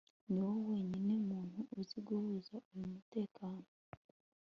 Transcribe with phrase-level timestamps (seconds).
[0.29, 3.67] niwowe wenyine muntu uzi guhuza uyu mutekano